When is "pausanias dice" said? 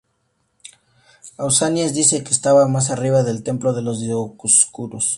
1.35-2.23